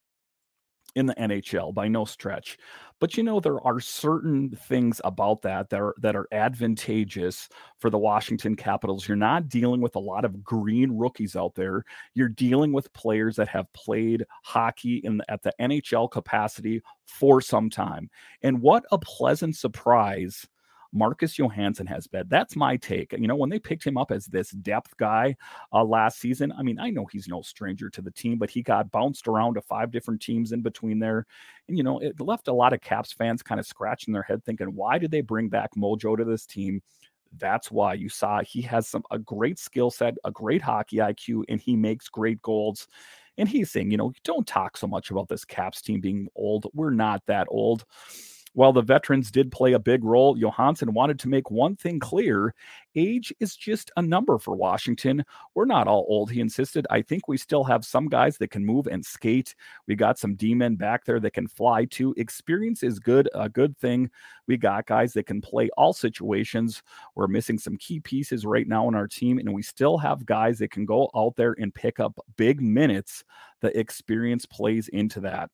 in 0.96 1.06
the 1.06 1.16
NHL 1.16 1.74
by 1.74 1.88
no 1.88 2.06
stretch. 2.06 2.58
But 3.00 3.18
you 3.18 3.24
know 3.24 3.40
there 3.40 3.60
are 3.62 3.80
certain 3.80 4.50
things 4.50 5.02
about 5.04 5.42
that 5.42 5.70
that 5.70 5.82
are 5.82 5.96
that 6.00 6.16
are 6.16 6.28
advantageous 6.32 7.50
for 7.78 7.90
the 7.90 7.98
Washington 7.98 8.56
Capitals. 8.56 9.08
You're 9.08 9.18
not 9.18 9.50
dealing 9.50 9.82
with 9.82 9.96
a 9.96 10.00
lot 10.00 10.24
of 10.24 10.44
green 10.44 10.98
rookies 10.98 11.36
out 11.36 11.56
there. 11.56 11.84
You're 12.14 12.30
dealing 12.30 12.72
with 12.72 12.94
players 12.94 13.36
that 13.36 13.50
have 13.50 13.72
played 13.74 14.26
hockey 14.44 14.98
in 15.04 15.22
at 15.28 15.44
the 15.44 15.54
NHL 15.60 16.10
capacity 16.10 16.82
for 17.06 17.42
some 17.42 17.70
time. 17.70 18.10
And 18.42 18.62
what 18.62 18.86
a 18.92 18.98
pleasant 18.98 19.58
surprise 19.58 20.48
Marcus 20.96 21.38
Johansson 21.38 21.86
has 21.88 22.08
been. 22.08 22.24
That's 22.30 22.56
my 22.56 22.78
take. 22.78 23.12
You 23.12 23.28
know, 23.28 23.36
when 23.36 23.50
they 23.50 23.60
picked 23.60 23.86
him 23.86 23.98
up 23.98 24.12
as 24.12 24.26
this 24.28 24.52
depth 24.52 24.96
guy 24.96 25.36
uh, 25.74 25.84
last 25.84 26.20
season, 26.20 26.54
I 26.58 26.64
mean, 26.64 26.80
I 26.80 26.90
know 26.90 27.06
he's 27.06 27.28
no 27.28 27.42
stranger 27.42 27.90
to 27.90 28.02
the 28.02 28.12
team, 28.12 28.38
but 28.38 28.50
he 28.50 28.64
got 28.64 28.90
bounced 28.92 29.28
around 29.28 29.56
to 29.56 29.62
five 29.62 29.92
different 29.92 30.22
teams 30.22 30.54
in 30.54 30.62
between 30.62 30.98
there. 30.98 31.26
And, 31.68 31.78
you 31.78 31.84
know, 31.84 32.00
it 32.00 32.20
left 32.22 32.48
a 32.48 32.54
lot 32.54 32.72
of 32.72 32.80
Caps 32.80 33.12
fans 33.12 33.44
kind 33.44 33.60
of 33.60 33.68
scratching 33.68 34.14
their 34.14 34.24
head 34.24 34.46
thinking, 34.46 34.74
why 34.74 34.98
did 34.98 35.12
they 35.12 35.22
bring 35.22 35.50
back 35.50 35.72
Mojo 35.76 36.16
to 36.16 36.24
this 36.24 36.46
team? 36.46 36.82
That's 37.38 37.70
why 37.70 37.96
you 37.96 38.08
saw 38.08 38.42
he 38.42 38.62
has 38.62 38.88
some 38.88 39.04
a 39.12 39.20
great 39.20 39.60
skill 39.60 39.92
set, 39.92 40.16
a 40.24 40.32
great 40.32 40.62
hockey 40.62 40.98
IQ, 40.98 41.44
and 41.50 41.60
he 41.60 41.76
makes 41.76 42.08
great 42.08 42.42
goals. 42.42 42.88
And 43.38 43.50
he's 43.50 43.70
saying, 43.70 43.92
you 43.92 43.98
know, 43.98 44.14
don't 44.24 44.48
talk 44.48 44.78
so 44.78 44.88
much 44.88 45.12
about 45.12 45.28
this 45.28 45.44
Caps 45.44 45.82
team 45.82 46.00
being 46.00 46.30
old. 46.38 46.68
We're 46.74 46.92
not 46.92 47.22
that 47.28 47.48
old. 47.50 47.84
While 48.56 48.72
the 48.72 48.82
veterans 48.82 49.32
did 49.32 49.52
play 49.52 49.74
a 49.74 49.80
big 49.80 50.06
role, 50.06 50.38
Johansson 50.38 50.94
wanted 50.94 51.20
to 51.20 51.28
make 51.28 51.52
one 51.52 51.76
thing 51.76 52.00
clear 52.00 52.56
age 52.96 53.34
is 53.42 53.54
just 53.54 53.92
a 53.98 54.02
number 54.02 54.40
for 54.40 54.56
Washington. 54.56 55.26
We're 55.56 55.66
not 55.66 55.90
all 55.90 56.06
old, 56.08 56.32
he 56.32 56.40
insisted. 56.40 56.88
I 56.90 57.02
think 57.02 57.28
we 57.28 57.36
still 57.36 57.66
have 57.66 57.84
some 57.84 58.08
guys 58.08 58.38
that 58.38 58.52
can 58.52 58.66
move 58.66 58.88
and 58.88 59.06
skate. 59.06 59.56
We 59.88 59.96
got 59.96 60.18
some 60.18 60.36
D 60.36 60.56
men 60.56 60.76
back 60.76 61.04
there 61.04 61.20
that 61.20 61.34
can 61.34 61.50
fly 61.50 61.84
too. 61.84 62.14
Experience 62.16 62.82
is 62.82 62.98
good, 62.98 63.30
a 63.36 63.50
good 63.50 63.78
thing. 63.78 64.10
We 64.48 64.56
got 64.56 64.86
guys 64.86 65.12
that 65.14 65.26
can 65.26 65.42
play 65.42 65.70
all 65.76 65.92
situations. 65.92 66.82
We're 67.16 67.28
missing 67.28 67.60
some 67.60 67.76
key 67.76 68.00
pieces 68.00 68.46
right 68.46 68.70
now 68.70 68.88
in 68.88 68.96
our 68.96 69.08
team, 69.08 69.38
and 69.38 69.54
we 69.54 69.64
still 69.64 69.98
have 69.98 70.26
guys 70.26 70.60
that 70.60 70.72
can 70.72 70.86
go 70.86 71.10
out 71.14 71.36
there 71.36 71.58
and 71.60 71.76
pick 71.76 72.00
up 72.00 72.18
big 72.38 72.62
minutes. 72.62 73.26
The 73.60 73.78
experience 73.78 74.46
plays 74.46 74.88
into 74.88 75.20
that 75.22 75.50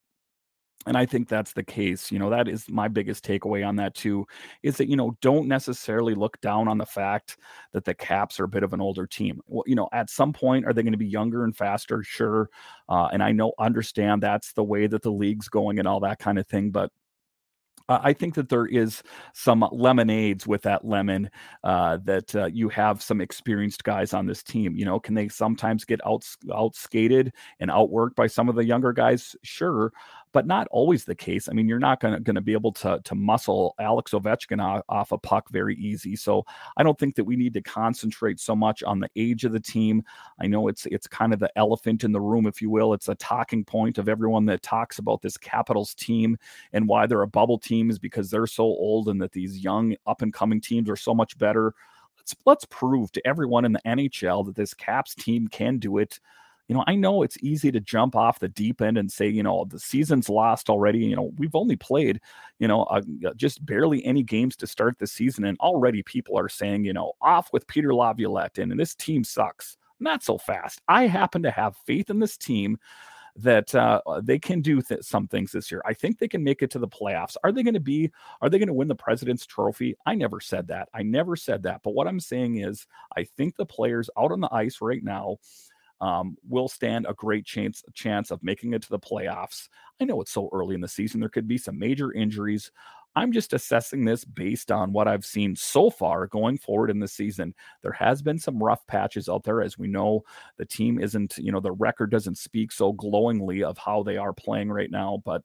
and 0.87 0.97
I 0.97 1.05
think 1.05 1.27
that's 1.27 1.53
the 1.53 1.63
case. 1.63 2.11
You 2.11 2.19
know, 2.19 2.29
that 2.29 2.47
is 2.47 2.67
my 2.69 2.87
biggest 2.87 3.23
takeaway 3.23 3.67
on 3.67 3.75
that 3.75 3.93
too, 3.93 4.25
is 4.63 4.77
that, 4.77 4.87
you 4.89 4.95
know, 4.95 5.15
don't 5.21 5.47
necessarily 5.47 6.15
look 6.15 6.39
down 6.41 6.67
on 6.67 6.77
the 6.77 6.85
fact 6.85 7.37
that 7.71 7.85
the 7.85 7.93
Caps 7.93 8.39
are 8.39 8.45
a 8.45 8.49
bit 8.49 8.63
of 8.63 8.73
an 8.73 8.81
older 8.81 9.05
team. 9.05 9.41
Well, 9.47 9.63
you 9.67 9.75
know, 9.75 9.89
at 9.93 10.09
some 10.09 10.33
point, 10.33 10.65
are 10.65 10.73
they 10.73 10.81
going 10.81 10.93
to 10.93 10.97
be 10.97 11.05
younger 11.07 11.43
and 11.43 11.55
faster? 11.55 12.01
Sure. 12.03 12.49
Uh, 12.89 13.09
and 13.13 13.21
I 13.21 13.31
know, 13.31 13.53
understand 13.59 14.23
that's 14.23 14.53
the 14.53 14.63
way 14.63 14.87
that 14.87 15.03
the 15.03 15.11
league's 15.11 15.49
going 15.49 15.77
and 15.77 15.87
all 15.87 15.99
that 15.99 16.19
kind 16.19 16.39
of 16.39 16.47
thing. 16.47 16.71
But 16.71 16.91
I 17.89 18.13
think 18.13 18.35
that 18.35 18.47
there 18.47 18.67
is 18.67 19.03
some 19.33 19.67
lemonades 19.71 20.47
with 20.47 20.61
that 20.61 20.85
lemon 20.85 21.29
uh, 21.63 21.97
that 22.05 22.33
uh, 22.35 22.45
you 22.45 22.69
have 22.69 23.01
some 23.01 23.19
experienced 23.19 23.83
guys 23.83 24.13
on 24.13 24.25
this 24.25 24.43
team. 24.43 24.75
You 24.75 24.85
know, 24.85 24.99
can 24.99 25.13
they 25.13 25.27
sometimes 25.27 25.83
get 25.83 25.99
out 26.05 26.25
out 26.53 26.75
skated 26.75 27.33
and 27.59 27.69
outworked 27.69 28.15
by 28.15 28.27
some 28.27 28.47
of 28.47 28.55
the 28.55 28.65
younger 28.65 28.93
guys? 28.93 29.35
Sure, 29.43 29.91
but 30.33 30.47
not 30.47 30.67
always 30.71 31.03
the 31.03 31.15
case. 31.15 31.49
I 31.49 31.53
mean, 31.53 31.67
you're 31.67 31.79
not 31.79 31.99
going 31.99 32.23
to 32.23 32.41
be 32.41 32.53
able 32.53 32.71
to 32.73 33.01
to 33.03 33.15
muscle 33.15 33.75
Alex 33.79 34.11
Ovechkin 34.11 34.63
off, 34.63 34.83
off 34.87 35.11
a 35.11 35.17
puck 35.17 35.49
very 35.49 35.75
easy. 35.75 36.15
So 36.15 36.45
I 36.77 36.83
don't 36.83 36.97
think 36.97 37.15
that 37.15 37.23
we 37.23 37.35
need 37.35 37.53
to 37.53 37.61
concentrate 37.61 38.39
so 38.39 38.55
much 38.55 38.83
on 38.83 38.99
the 38.99 39.09
age 39.15 39.43
of 39.43 39.51
the 39.51 39.59
team. 39.59 40.03
I 40.39 40.47
know 40.47 40.67
it's 40.67 40.85
it's 40.85 41.07
kind 41.07 41.33
of 41.33 41.39
the 41.39 41.51
elephant 41.57 42.03
in 42.03 42.11
the 42.11 42.21
room, 42.21 42.47
if 42.47 42.61
you 42.61 42.69
will. 42.69 42.93
It's 42.93 43.09
a 43.09 43.15
talking 43.15 43.65
point 43.65 43.97
of 43.97 44.07
everyone 44.07 44.45
that 44.45 44.61
talks 44.61 44.99
about 44.99 45.21
this 45.21 45.37
Capitals 45.37 45.93
team 45.93 46.37
and 46.73 46.87
why 46.87 47.07
they're 47.07 47.21
a 47.23 47.27
bubble 47.27 47.59
team 47.59 47.89
is 47.89 47.99
because 47.99 48.29
they're 48.29 48.47
so 48.47 48.63
old 48.63 49.09
and 49.09 49.21
that 49.21 49.31
these 49.33 49.59
young 49.59 49.95
up 50.07 50.21
and 50.21 50.33
coming 50.33 50.61
teams 50.61 50.89
are 50.89 50.95
so 50.95 51.13
much 51.13 51.37
better. 51.37 51.73
Let's 52.17 52.35
let's 52.45 52.65
prove 52.65 53.11
to 53.13 53.27
everyone 53.27 53.65
in 53.65 53.73
the 53.73 53.81
NHL 53.85 54.45
that 54.45 54.55
this 54.55 54.73
Caps 54.73 55.15
team 55.15 55.47
can 55.47 55.77
do 55.77 55.97
it 55.97 56.19
you 56.67 56.75
know, 56.75 56.83
I 56.87 56.95
know 56.95 57.23
it's 57.23 57.37
easy 57.41 57.71
to 57.71 57.79
jump 57.79 58.15
off 58.15 58.39
the 58.39 58.47
deep 58.47 58.81
end 58.81 58.97
and 58.97 59.11
say, 59.11 59.27
you 59.27 59.43
know, 59.43 59.65
the 59.65 59.79
season's 59.79 60.29
lost 60.29 60.69
already. 60.69 60.99
You 60.99 61.15
know, 61.15 61.31
we've 61.37 61.55
only 61.55 61.75
played, 61.75 62.21
you 62.59 62.67
know, 62.67 62.83
uh, 62.83 63.01
just 63.35 63.65
barely 63.65 64.05
any 64.05 64.23
games 64.23 64.55
to 64.57 64.67
start 64.67 64.97
the 64.97 65.07
season. 65.07 65.43
And 65.45 65.57
already 65.59 66.01
people 66.03 66.37
are 66.37 66.49
saying, 66.49 66.85
you 66.85 66.93
know, 66.93 67.13
off 67.21 67.51
with 67.51 67.67
Peter 67.67 67.93
Laviolette 67.93 68.57
and, 68.57 68.71
and 68.71 68.79
this 68.79 68.95
team 68.95 69.23
sucks. 69.23 69.77
Not 69.99 70.23
so 70.23 70.37
fast. 70.37 70.81
I 70.87 71.07
happen 71.07 71.43
to 71.43 71.51
have 71.51 71.75
faith 71.85 72.09
in 72.09 72.19
this 72.19 72.37
team 72.37 72.77
that 73.35 73.73
uh, 73.75 74.01
they 74.23 74.39
can 74.39 74.61
do 74.61 74.81
th- 74.81 75.03
some 75.03 75.27
things 75.27 75.51
this 75.51 75.71
year. 75.71 75.81
I 75.85 75.93
think 75.93 76.17
they 76.17 76.27
can 76.27 76.43
make 76.43 76.61
it 76.61 76.69
to 76.71 76.79
the 76.79 76.87
playoffs. 76.87 77.37
Are 77.43 77.51
they 77.51 77.63
going 77.63 77.75
to 77.75 77.79
be? 77.79 78.11
Are 78.41 78.49
they 78.49 78.57
going 78.59 78.67
to 78.67 78.73
win 78.73 78.87
the 78.87 78.95
President's 78.95 79.45
Trophy? 79.45 79.95
I 80.05 80.15
never 80.15 80.39
said 80.39 80.67
that. 80.67 80.89
I 80.93 81.03
never 81.03 81.35
said 81.35 81.63
that. 81.63 81.81
But 81.83 81.93
what 81.93 82.07
I'm 82.07 82.19
saying 82.19 82.57
is, 82.57 82.85
I 83.15 83.23
think 83.23 83.55
the 83.55 83.65
players 83.65 84.09
out 84.17 84.31
on 84.31 84.41
the 84.41 84.53
ice 84.53 84.79
right 84.81 85.03
now 85.03 85.37
um, 86.01 86.37
will 86.49 86.67
stand 86.67 87.05
a 87.07 87.13
great 87.13 87.45
chance 87.45 87.83
chance 87.93 88.31
of 88.31 88.43
making 88.43 88.73
it 88.73 88.81
to 88.83 88.89
the 88.89 88.99
playoffs. 88.99 89.69
I 90.01 90.05
know 90.05 90.21
it's 90.21 90.31
so 90.31 90.49
early 90.53 90.75
in 90.75 90.81
the 90.81 90.87
season; 90.87 91.19
there 91.21 91.29
could 91.29 91.47
be 91.47 91.57
some 91.57 91.79
major 91.79 92.11
injuries. 92.13 92.71
I'm 93.15 93.33
just 93.33 93.51
assessing 93.53 94.05
this 94.05 94.23
based 94.23 94.71
on 94.71 94.93
what 94.93 95.07
I've 95.07 95.25
seen 95.25 95.55
so 95.55 95.89
far 95.89 96.27
going 96.27 96.57
forward 96.57 96.89
in 96.89 96.99
the 96.99 97.09
season. 97.09 97.53
There 97.81 97.91
has 97.91 98.21
been 98.21 98.39
some 98.39 98.63
rough 98.63 98.87
patches 98.87 99.27
out 99.27 99.43
there, 99.43 99.61
as 99.61 99.77
we 99.77 99.87
know. 99.87 100.23
The 100.57 100.65
team 100.65 100.97
isn't, 100.97 101.37
you 101.37 101.51
know, 101.51 101.59
the 101.59 101.73
record 101.73 102.09
doesn't 102.09 102.37
speak 102.37 102.71
so 102.71 102.93
glowingly 102.93 103.63
of 103.63 103.77
how 103.77 104.03
they 104.03 104.15
are 104.17 104.31
playing 104.33 104.71
right 104.71 104.89
now, 104.89 105.21
but 105.25 105.43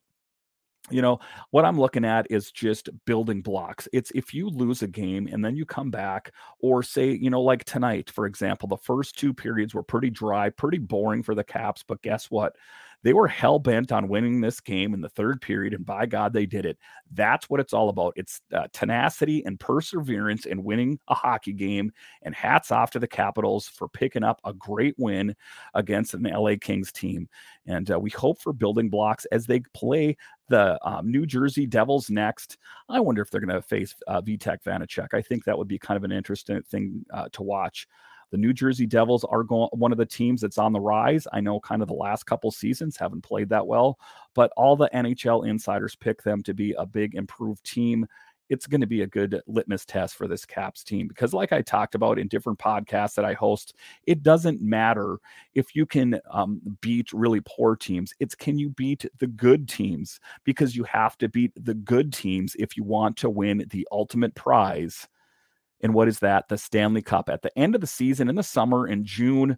you 0.89 1.01
know 1.01 1.19
what 1.51 1.65
i'm 1.65 1.79
looking 1.79 2.05
at 2.05 2.25
is 2.29 2.51
just 2.51 2.89
building 3.05 3.41
blocks. 3.41 3.87
It's 3.93 4.11
if 4.15 4.33
you 4.33 4.49
lose 4.49 4.81
a 4.81 4.87
game 4.87 5.27
and 5.31 5.43
then 5.43 5.55
you 5.55 5.65
come 5.65 5.91
back 5.91 6.31
or 6.59 6.83
say 6.83 7.11
you 7.11 7.29
know 7.29 7.41
like 7.41 7.63
tonight 7.65 8.09
for 8.09 8.25
example 8.25 8.67
the 8.67 8.77
first 8.77 9.17
two 9.17 9.33
periods 9.33 9.73
were 9.73 9.83
pretty 9.83 10.09
dry 10.09 10.49
pretty 10.49 10.77
boring 10.77 11.23
for 11.23 11.35
the 11.35 11.43
caps 11.43 11.83
but 11.85 12.01
guess 12.01 12.31
what 12.31 12.55
they 13.03 13.13
were 13.13 13.27
hell 13.27 13.59
bent 13.59 13.91
on 13.91 14.07
winning 14.07 14.41
this 14.41 14.59
game 14.59 14.93
in 14.93 15.01
the 15.01 15.09
third 15.09 15.41
period, 15.41 15.73
and 15.73 15.85
by 15.85 16.05
God, 16.05 16.33
they 16.33 16.45
did 16.45 16.65
it. 16.65 16.77
That's 17.13 17.49
what 17.49 17.59
it's 17.59 17.73
all 17.73 17.89
about. 17.89 18.13
It's 18.15 18.41
uh, 18.53 18.67
tenacity 18.73 19.43
and 19.45 19.59
perseverance 19.59 20.45
in 20.45 20.63
winning 20.63 20.99
a 21.07 21.13
hockey 21.13 21.53
game. 21.53 21.91
And 22.23 22.35
hats 22.35 22.71
off 22.71 22.91
to 22.91 22.99
the 22.99 23.07
Capitals 23.07 23.67
for 23.67 23.87
picking 23.87 24.23
up 24.23 24.41
a 24.43 24.53
great 24.53 24.95
win 24.97 25.35
against 25.73 26.13
an 26.13 26.23
LA 26.23 26.55
Kings 26.59 26.91
team. 26.91 27.29
And 27.65 27.89
uh, 27.91 27.99
we 27.99 28.09
hope 28.09 28.41
for 28.41 28.53
building 28.53 28.89
blocks 28.89 29.25
as 29.25 29.45
they 29.45 29.61
play 29.73 30.17
the 30.49 30.79
um, 30.87 31.09
New 31.11 31.25
Jersey 31.25 31.65
Devils 31.65 32.09
next. 32.09 32.57
I 32.89 32.99
wonder 32.99 33.21
if 33.21 33.29
they're 33.29 33.41
going 33.41 33.55
to 33.55 33.61
face 33.61 33.95
uh, 34.07 34.21
Vitek 34.21 34.63
Vanecek. 34.63 35.13
I 35.13 35.21
think 35.21 35.43
that 35.43 35.57
would 35.57 35.67
be 35.67 35.79
kind 35.79 35.97
of 35.97 36.03
an 36.03 36.11
interesting 36.11 36.61
thing 36.63 37.05
uh, 37.13 37.29
to 37.33 37.43
watch. 37.43 37.87
The 38.31 38.37
New 38.37 38.53
Jersey 38.53 38.85
Devils 38.85 39.23
are 39.23 39.43
going 39.43 39.69
one 39.71 39.91
of 39.91 39.97
the 39.97 40.05
teams 40.05 40.41
that's 40.41 40.57
on 40.57 40.73
the 40.73 40.79
rise. 40.79 41.27
I 41.31 41.39
know 41.39 41.59
kind 41.59 41.81
of 41.81 41.87
the 41.87 41.93
last 41.93 42.25
couple 42.25 42.51
seasons 42.51 42.97
haven't 42.97 43.21
played 43.21 43.49
that 43.49 43.65
well, 43.65 43.99
but 44.33 44.51
all 44.57 44.75
the 44.75 44.89
NHL 44.93 45.47
insiders 45.47 45.95
pick 45.95 46.23
them 46.23 46.43
to 46.43 46.53
be 46.53 46.73
a 46.73 46.85
big 46.85 47.15
improved 47.15 47.63
team. 47.63 48.05
It's 48.49 48.67
going 48.67 48.81
to 48.81 48.87
be 48.87 49.01
a 49.01 49.07
good 49.07 49.41
litmus 49.47 49.83
test 49.83 50.15
for 50.15 50.25
this 50.25 50.45
Caps 50.45 50.81
team 50.81 51.09
because, 51.09 51.33
like 51.33 51.51
I 51.51 51.61
talked 51.61 51.95
about 51.95 52.17
in 52.17 52.29
different 52.29 52.59
podcasts 52.59 53.15
that 53.15 53.25
I 53.25 53.33
host, 53.33 53.75
it 54.05 54.23
doesn't 54.23 54.61
matter 54.61 55.19
if 55.53 55.75
you 55.75 55.85
can 55.85 56.19
um, 56.31 56.61
beat 56.79 57.11
really 57.11 57.41
poor 57.45 57.75
teams. 57.75 58.13
It's 58.19 58.35
can 58.35 58.57
you 58.57 58.69
beat 58.69 59.05
the 59.19 59.27
good 59.27 59.67
teams 59.67 60.21
because 60.45 60.77
you 60.77 60.85
have 60.85 61.17
to 61.17 61.27
beat 61.27 61.51
the 61.61 61.73
good 61.73 62.13
teams 62.13 62.55
if 62.57 62.77
you 62.77 62.83
want 62.83 63.17
to 63.17 63.29
win 63.29 63.65
the 63.69 63.85
ultimate 63.91 64.33
prize 64.35 65.09
and 65.81 65.93
what 65.93 66.07
is 66.07 66.19
that? 66.19 66.47
The 66.49 66.57
Stanley 66.57 67.01
Cup. 67.01 67.29
At 67.29 67.41
the 67.41 67.57
end 67.57 67.75
of 67.75 67.81
the 67.81 67.87
season 67.87 68.29
in 68.29 68.35
the 68.35 68.43
summer 68.43 68.87
in 68.87 69.05
June, 69.05 69.57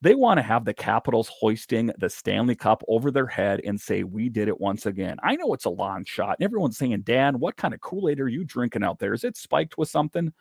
they 0.00 0.14
want 0.14 0.38
to 0.38 0.42
have 0.42 0.64
the 0.64 0.74
Capitals 0.74 1.30
hoisting 1.32 1.92
the 1.98 2.10
Stanley 2.10 2.56
Cup 2.56 2.82
over 2.88 3.10
their 3.10 3.26
head 3.26 3.60
and 3.64 3.80
say, 3.80 4.02
We 4.02 4.28
did 4.28 4.48
it 4.48 4.60
once 4.60 4.86
again. 4.86 5.16
I 5.22 5.36
know 5.36 5.54
it's 5.54 5.64
a 5.64 5.70
long 5.70 6.04
shot. 6.04 6.36
And 6.38 6.44
everyone's 6.44 6.76
saying, 6.76 7.02
Dan, 7.02 7.38
what 7.38 7.56
kind 7.56 7.72
of 7.72 7.80
Kool 7.80 8.08
Aid 8.08 8.20
are 8.20 8.28
you 8.28 8.44
drinking 8.44 8.82
out 8.82 8.98
there? 8.98 9.14
Is 9.14 9.24
it 9.24 9.36
spiked 9.36 9.78
with 9.78 9.88
something? 9.88 10.32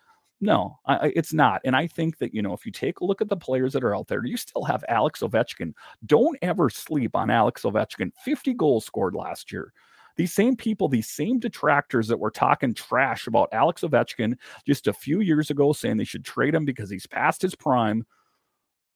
No, 0.43 0.79
I, 0.87 1.11
it's 1.15 1.33
not. 1.33 1.61
And 1.63 1.75
I 1.75 1.85
think 1.85 2.17
that, 2.17 2.33
you 2.33 2.41
know, 2.41 2.53
if 2.53 2.65
you 2.65 2.71
take 2.71 2.99
a 2.99 3.05
look 3.05 3.21
at 3.21 3.29
the 3.29 3.37
players 3.37 3.73
that 3.73 3.83
are 3.83 3.95
out 3.95 4.07
there, 4.07 4.25
you 4.25 4.37
still 4.37 4.63
have 4.63 4.83
Alex 4.89 5.19
Ovechkin. 5.19 5.73
Don't 6.07 6.37
ever 6.41 6.67
sleep 6.71 7.15
on 7.15 7.29
Alex 7.29 7.61
Ovechkin. 7.61 8.11
50 8.25 8.55
goals 8.55 8.83
scored 8.83 9.13
last 9.13 9.51
year. 9.51 9.71
These 10.17 10.33
same 10.33 10.55
people, 10.55 10.87
these 10.87 11.09
same 11.09 11.39
detractors 11.39 12.07
that 12.07 12.19
were 12.19 12.31
talking 12.31 12.73
trash 12.73 13.27
about 13.27 13.49
Alex 13.51 13.81
Ovechkin 13.81 14.35
just 14.65 14.87
a 14.87 14.93
few 14.93 15.21
years 15.21 15.49
ago, 15.49 15.73
saying 15.73 15.97
they 15.97 16.03
should 16.03 16.25
trade 16.25 16.55
him 16.55 16.65
because 16.65 16.89
he's 16.89 17.07
past 17.07 17.41
his 17.41 17.55
prime, 17.55 18.05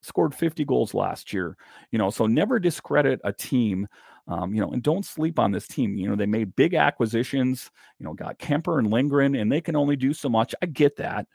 scored 0.02 0.36
50 0.36 0.66
goals 0.66 0.94
last 0.94 1.34
year. 1.34 1.58
You 1.92 1.98
know, 1.98 2.10
so 2.10 2.26
never 2.28 2.60
discredit 2.60 3.20
a 3.24 3.34
team. 3.34 3.88
Um, 4.28 4.56
you 4.56 4.62
know, 4.62 4.72
and 4.72 4.82
don't 4.82 5.06
sleep 5.06 5.38
on 5.38 5.52
this 5.52 5.68
team. 5.68 5.96
You 5.96 6.10
know, 6.10 6.16
they 6.16 6.26
made 6.26 6.56
big 6.56 6.74
acquisitions, 6.74 7.70
you 8.00 8.06
know, 8.06 8.14
got 8.14 8.40
Kuemper 8.40 8.80
and 8.80 8.90
Lindgren, 8.90 9.36
and 9.36 9.52
they 9.52 9.62
can 9.62 9.76
only 9.76 9.96
do 9.96 10.14
so 10.14 10.30
much. 10.30 10.56
I 10.64 10.66
get 10.66 10.96
that. 10.98 11.28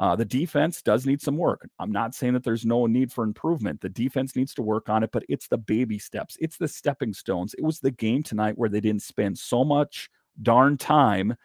Uh, 0.00 0.16
the 0.16 0.24
defense 0.24 0.82
does 0.82 1.06
need 1.06 1.22
some 1.22 1.36
work. 1.36 1.68
I'm 1.78 1.92
not 1.92 2.14
saying 2.14 2.32
that 2.34 2.42
there's 2.42 2.64
no 2.64 2.86
need 2.86 3.12
for 3.12 3.24
improvement. 3.24 3.80
The 3.80 3.88
defense 3.88 4.34
needs 4.34 4.52
to 4.54 4.62
work 4.62 4.88
on 4.88 5.04
it, 5.04 5.10
but 5.12 5.24
it's 5.28 5.46
the 5.48 5.58
baby 5.58 5.98
steps, 5.98 6.36
it's 6.40 6.56
the 6.56 6.68
stepping 6.68 7.14
stones. 7.14 7.54
It 7.54 7.62
was 7.62 7.80
the 7.80 7.92
game 7.92 8.22
tonight 8.22 8.58
where 8.58 8.68
they 8.68 8.80
didn't 8.80 9.02
spend 9.02 9.38
so 9.38 9.64
much 9.64 10.10
darn 10.42 10.76
time 10.76 11.36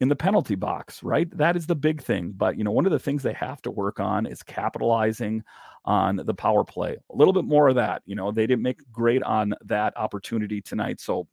in 0.00 0.08
the 0.08 0.16
penalty 0.16 0.56
box, 0.56 1.02
right? 1.02 1.30
That 1.36 1.56
is 1.56 1.66
the 1.66 1.76
big 1.76 2.02
thing. 2.02 2.32
But, 2.36 2.58
you 2.58 2.64
know, 2.64 2.72
one 2.72 2.86
of 2.86 2.92
the 2.92 2.98
things 2.98 3.22
they 3.22 3.34
have 3.34 3.62
to 3.62 3.70
work 3.70 4.00
on 4.00 4.26
is 4.26 4.42
capitalizing 4.42 5.44
on 5.84 6.16
the 6.16 6.34
power 6.34 6.64
play. 6.64 6.96
A 7.12 7.16
little 7.16 7.32
bit 7.32 7.44
more 7.44 7.68
of 7.68 7.76
that. 7.76 8.02
You 8.04 8.16
know, 8.16 8.32
they 8.32 8.46
didn't 8.46 8.62
make 8.62 8.80
great 8.90 9.22
on 9.22 9.54
that 9.64 9.96
opportunity 9.96 10.60
tonight. 10.60 11.00
So 11.00 11.28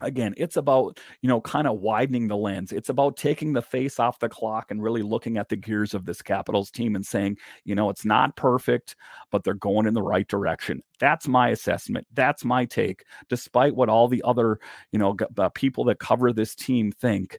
again 0.00 0.34
it's 0.36 0.56
about 0.56 0.98
you 1.22 1.28
know 1.28 1.40
kind 1.40 1.66
of 1.66 1.78
widening 1.80 2.28
the 2.28 2.36
lens. 2.36 2.72
It's 2.72 2.88
about 2.88 3.16
taking 3.16 3.52
the 3.52 3.62
face 3.62 3.98
off 3.98 4.18
the 4.18 4.28
clock 4.28 4.70
and 4.70 4.82
really 4.82 5.02
looking 5.02 5.38
at 5.38 5.48
the 5.48 5.56
gears 5.56 5.94
of 5.94 6.04
this 6.04 6.22
capitals 6.22 6.70
team 6.70 6.94
and 6.96 7.04
saying 7.06 7.38
you 7.64 7.74
know 7.74 7.90
it's 7.90 8.04
not 8.04 8.36
perfect 8.36 8.96
but 9.30 9.44
they're 9.44 9.54
going 9.54 9.86
in 9.86 9.94
the 9.94 10.02
right 10.02 10.28
direction. 10.28 10.82
That's 11.00 11.28
my 11.28 11.50
assessment. 11.50 12.06
That's 12.14 12.44
my 12.44 12.64
take. 12.64 13.04
Despite 13.28 13.74
what 13.74 13.88
all 13.88 14.08
the 14.08 14.22
other 14.24 14.58
you 14.92 14.98
know 14.98 15.16
uh, 15.38 15.48
people 15.50 15.84
that 15.84 15.98
cover 15.98 16.32
this 16.32 16.54
team 16.54 16.92
think 16.92 17.38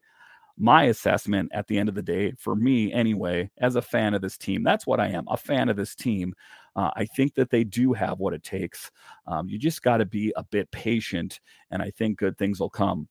my 0.57 0.85
assessment 0.85 1.51
at 1.53 1.67
the 1.67 1.77
end 1.77 1.87
of 1.87 1.95
the 1.95 2.01
day, 2.01 2.33
for 2.39 2.55
me 2.55 2.91
anyway, 2.91 3.49
as 3.59 3.75
a 3.75 3.81
fan 3.81 4.13
of 4.13 4.21
this 4.21 4.37
team, 4.37 4.63
that's 4.63 4.87
what 4.87 4.99
I 4.99 5.09
am 5.09 5.25
a 5.27 5.37
fan 5.37 5.69
of 5.69 5.75
this 5.77 5.95
team. 5.95 6.33
Uh, 6.77 6.91
I 6.95 7.05
think 7.05 7.33
that 7.35 7.49
they 7.49 7.63
do 7.63 7.93
have 7.93 8.19
what 8.19 8.35
it 8.35 8.43
takes. 8.43 8.91
Um, 9.25 9.49
you 9.49 9.57
just 9.57 9.81
got 9.81 9.97
to 9.97 10.05
be 10.05 10.31
a 10.37 10.43
bit 10.43 10.71
patient, 10.71 11.39
and 11.71 11.81
I 11.81 11.89
think 11.89 12.19
good 12.19 12.37
things 12.37 12.59
will 12.59 12.69
come. 12.69 13.09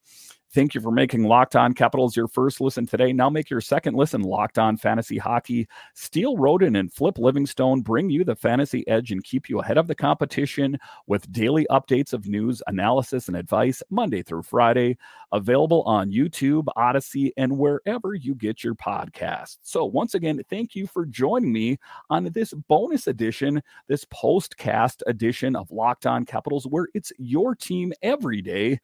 Thank 0.53 0.75
you 0.75 0.81
for 0.81 0.93
making 0.93 1.25
Locked 1.25 1.57
On 1.57 1.75
Capitals 1.75 2.17
your 2.17 2.29
first 2.29 2.61
listen 2.61 2.87
today. 2.87 3.13
Now 3.13 3.29
make 3.29 3.51
your 3.51 3.61
second 3.61 3.95
listen 3.95 4.23
Locked 4.23 4.59
On 4.59 4.77
Fantasy 4.77 5.19
Hockey. 5.19 5.69
Steele 5.93 6.37
Roden 6.37 6.77
and 6.77 6.91
Flip 6.91 7.19
Livingstone 7.19 7.83
bring 7.83 8.09
you 8.09 8.25
the 8.25 8.37
fantasy 8.37 8.87
edge 8.89 9.11
and 9.11 9.23
keep 9.25 9.51
you 9.51 9.59
ahead 9.59 9.77
of 9.77 9.89
the 9.89 9.95
competition 9.95 10.79
with 11.09 11.31
daily 11.33 11.67
updates 11.71 12.13
of 12.13 12.27
news, 12.27 12.63
analysis, 12.69 13.29
and 13.29 13.37
advice 13.37 13.83
Monday 13.91 14.23
through 14.23 14.45
Friday. 14.45 14.97
Available 15.33 15.83
on 15.83 16.13
YouTube, 16.13 16.67
Odyssey, 16.77 17.33
and 17.37 17.59
wherever 17.59 18.15
you 18.15 18.35
get 18.35 18.63
your 18.63 18.77
podcasts. 18.77 19.59
So, 19.63 19.85
once 19.85 20.15
again, 20.15 20.41
thank 20.49 20.75
you 20.77 20.87
for 20.87 21.05
joining 21.05 21.53
me 21.53 21.77
on 22.09 22.25
this 22.33 22.55
bonus 22.69 23.09
edition, 23.09 23.63
this 23.89 24.05
postcast 24.07 25.03
edition 25.09 25.57
of 25.57 25.71
Locked 25.73 26.07
On 26.07 26.25
Capitals, 26.25 26.67
where 26.67 26.87
it's 26.95 27.13
your 27.19 27.55
team 27.57 27.93
every 28.03 28.41
day. 28.41 28.79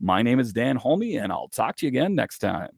My 0.00 0.22
name 0.22 0.40
is 0.40 0.52
Dan 0.52 0.76
Holme, 0.76 1.18
and 1.18 1.30
I'll 1.30 1.48
talk 1.48 1.76
to 1.76 1.86
you 1.86 1.88
again 1.88 2.14
next 2.14 2.38
time. 2.38 2.70